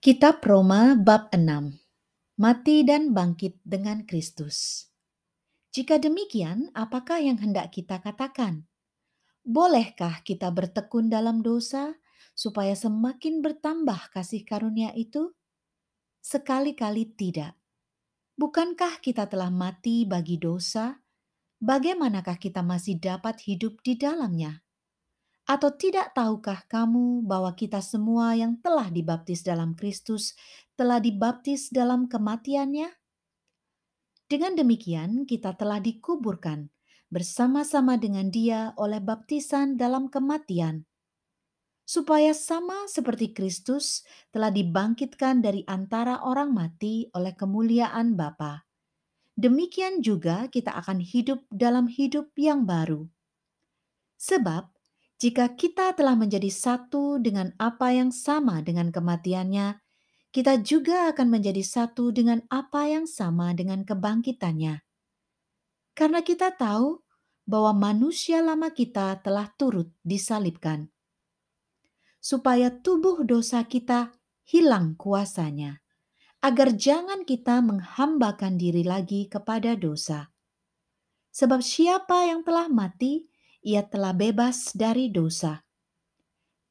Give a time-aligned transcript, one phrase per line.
[0.00, 1.76] Kitab Roma bab 6
[2.40, 4.88] Mati dan bangkit dengan Kristus.
[5.76, 8.64] Jika demikian, apakah yang hendak kita katakan?
[9.44, 12.00] Bolehkah kita bertekun dalam dosa
[12.32, 15.36] supaya semakin bertambah kasih karunia itu?
[16.24, 17.60] Sekali-kali tidak.
[18.40, 20.96] Bukankah kita telah mati bagi dosa?
[21.60, 24.64] Bagaimanakah kita masih dapat hidup di dalamnya?
[25.50, 30.38] Atau tidak tahukah kamu bahwa kita semua yang telah dibaptis dalam Kristus
[30.78, 32.86] telah dibaptis dalam kematiannya?
[34.30, 36.70] Dengan demikian kita telah dikuburkan
[37.10, 40.86] bersama-sama dengan dia oleh baptisan dalam kematian,
[41.82, 48.70] supaya sama seperti Kristus telah dibangkitkan dari antara orang mati oleh kemuliaan Bapa.
[49.34, 53.10] Demikian juga kita akan hidup dalam hidup yang baru.
[54.14, 54.78] Sebab
[55.20, 59.76] jika kita telah menjadi satu dengan apa yang sama dengan kematiannya,
[60.32, 64.80] kita juga akan menjadi satu dengan apa yang sama dengan kebangkitannya.
[65.92, 67.04] Karena kita tahu
[67.44, 70.88] bahwa manusia lama kita telah turut disalibkan,
[72.16, 74.16] supaya tubuh dosa kita
[74.48, 75.84] hilang kuasanya,
[76.40, 80.32] agar jangan kita menghambakan diri lagi kepada dosa.
[81.30, 83.29] Sebab siapa yang telah mati,
[83.60, 85.60] ia telah bebas dari dosa.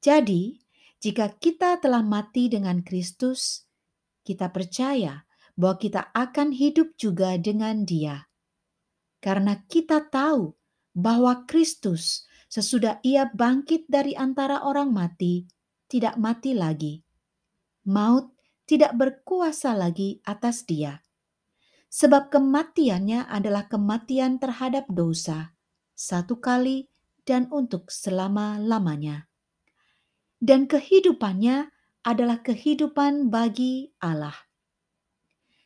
[0.01, 0.57] Jadi,
[0.99, 3.67] jika kita telah mati dengan Kristus,
[4.25, 5.23] kita percaya
[5.53, 8.27] bahwa kita akan hidup juga dengan Dia,
[9.19, 10.55] karena kita tahu
[10.95, 15.45] bahwa Kristus, sesudah Ia bangkit dari antara orang mati,
[15.91, 17.03] tidak mati lagi.
[17.89, 20.99] Maut tidak berkuasa lagi atas Dia,
[21.91, 25.58] sebab kematiannya adalah kematian terhadap dosa
[25.99, 26.87] satu kali
[27.27, 29.27] dan untuk selama-lamanya.
[30.39, 31.67] Dan kehidupannya
[32.07, 34.47] adalah kehidupan bagi Allah.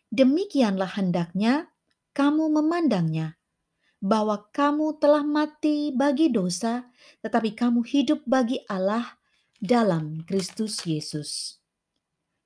[0.10, 1.70] Demikianlah hendaknya
[2.18, 3.38] kamu memandangnya,
[4.02, 6.90] bahwa kamu telah mati bagi dosa,
[7.22, 9.16] tetapi kamu hidup bagi Allah
[9.62, 11.62] dalam Kristus Yesus.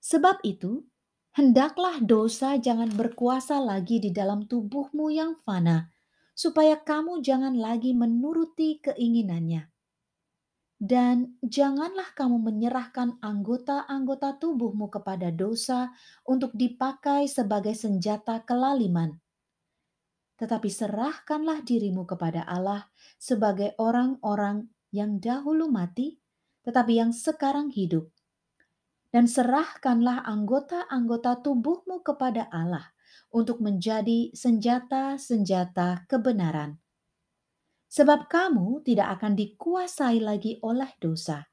[0.03, 0.85] Sebab itu,
[1.35, 5.91] hendaklah dosa jangan berkuasa lagi di dalam tubuhmu yang fana,
[6.37, 9.73] supaya kamu jangan lagi menuruti keinginannya.
[10.77, 15.89] Dan janganlah kamu menyerahkan anggota-anggota tubuhmu kepada dosa
[16.21, 19.17] untuk dipakai sebagai senjata kelaliman.
[20.37, 22.85] Tetapi serahkanlah dirimu kepada Allah
[23.17, 26.21] sebagai orang-orang yang dahulu mati,
[26.61, 28.13] tetapi yang sekarang hidup.
[29.09, 32.93] Dan serahkanlah anggota-anggota tubuhmu kepada Allah
[33.33, 36.79] untuk menjadi senjata-senjata kebenaran.
[37.87, 41.47] Sebab kamu tidak akan dikuasai lagi oleh dosa,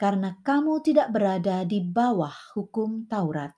[0.00, 3.52] karena kamu tidak berada di bawah hukum Taurat,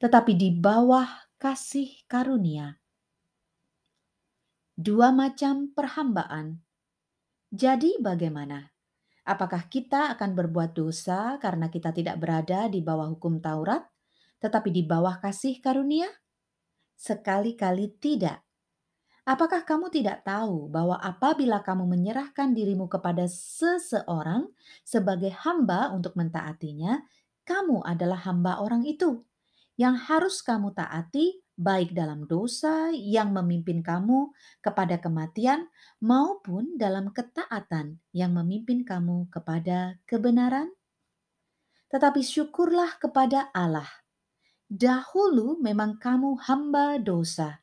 [0.00, 1.06] tetapi di bawah
[1.36, 2.80] kasih karunia.
[4.80, 6.56] Dua macam perhambaan.
[7.52, 8.72] Jadi, bagaimana?
[9.28, 13.84] Apakah kita akan berbuat dosa karena kita tidak berada di bawah hukum Taurat,
[14.40, 16.08] tetapi di bawah kasih karunia?
[17.00, 18.44] Sekali-kali tidak.
[19.24, 24.52] Apakah kamu tidak tahu bahwa apabila kamu menyerahkan dirimu kepada seseorang
[24.84, 27.00] sebagai hamba untuk mentaatinya,
[27.48, 29.24] kamu adalah hamba orang itu
[29.80, 34.28] yang harus kamu taati baik dalam dosa yang memimpin kamu
[34.60, 35.72] kepada kematian
[36.04, 40.68] maupun dalam ketaatan yang memimpin kamu kepada kebenaran?
[41.88, 43.99] Tetapi syukurlah kepada Allah
[44.70, 47.58] Dahulu memang kamu hamba dosa,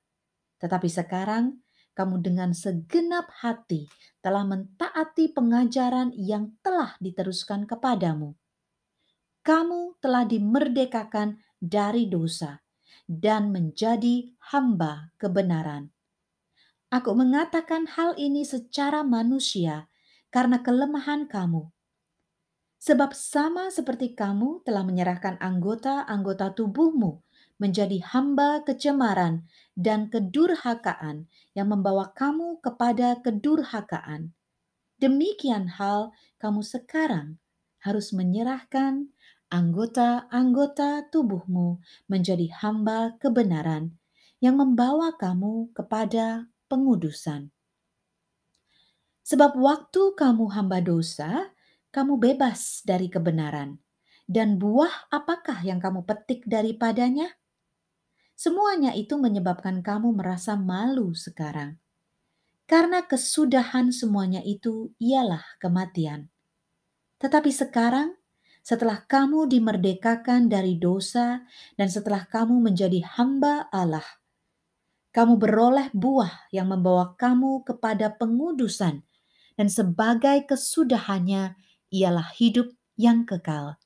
[0.59, 1.63] tetapi sekarang
[1.95, 3.87] kamu dengan segenap hati
[4.19, 8.35] telah mentaati pengajaran yang telah diteruskan kepadamu.
[9.39, 12.59] Kamu telah dimerdekakan dari dosa
[13.07, 15.95] dan menjadi hamba kebenaran.
[16.91, 19.87] Aku mengatakan hal ini secara manusia
[20.27, 21.71] karena kelemahan kamu
[22.77, 27.25] Sebab sama seperti kamu telah menyerahkan anggota-anggota tubuhmu
[27.57, 31.25] menjadi hamba kecemaran dan kedurhakaan
[31.57, 34.37] yang membawa kamu kepada kedurhakaan.
[35.01, 37.41] Demikian hal kamu sekarang
[37.81, 39.09] harus menyerahkan
[39.49, 43.97] anggota-anggota tubuhmu menjadi hamba kebenaran
[44.37, 47.49] yang membawa kamu kepada pengudusan.
[49.27, 51.51] Sebab waktu kamu hamba dosa,
[51.91, 53.79] kamu bebas dari kebenaran.
[54.27, 57.31] Dan buah apakah yang kamu petik daripadanya?
[58.35, 61.79] Semuanya itu menyebabkan kamu merasa malu sekarang.
[62.67, 66.27] Karena kesudahan semuanya itu ialah kematian.
[67.17, 68.13] Tetapi sekarang,
[68.59, 71.47] setelah kamu dimerdekakan dari dosa
[71.79, 74.03] dan setelah kamu menjadi hamba Allah,
[75.15, 79.01] kamu beroleh buah yang membawa kamu kepada pengudusan
[79.57, 81.57] dan sebagai kesudahannya
[81.93, 83.77] ialah hidup yang kekal.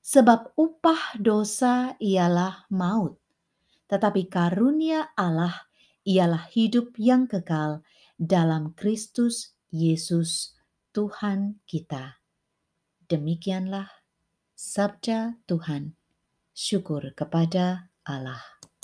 [0.00, 3.20] Sebab upah dosa ialah maut,
[3.86, 5.70] tetapi karunia Allah
[6.02, 7.84] ialah hidup yang kekal
[8.16, 10.58] dalam Kristus Yesus
[10.90, 12.18] Tuhan kita.
[13.06, 13.88] Demikianlah
[14.58, 15.94] sabda Tuhan.
[16.50, 18.42] Syukur kepada Allah.